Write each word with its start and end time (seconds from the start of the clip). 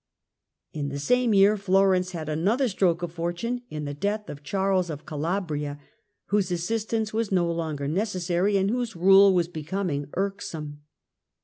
In 0.73 0.89
the 0.89 0.97
same 0.97 1.31
year 1.31 1.55
Florence 1.55 2.09
had 2.09 2.27
another 2.27 2.67
stroke 2.67 3.03
of 3.03 3.11
fortune 3.11 3.61
in 3.69 3.85
the 3.85 3.93
death 3.93 4.31
of 4.31 4.41
Charles 4.41 4.89
of 4.89 5.05
Calabria, 5.05 5.79
whose 6.29 6.51
assistance 6.51 7.13
was 7.13 7.31
no 7.31 7.45
longer 7.51 7.87
necessary, 7.87 8.57
and 8.57 8.71
whose 8.71 8.95
rule 8.95 9.31
was 9.31 9.47
becoming 9.47 10.07
irksome. 10.15 10.81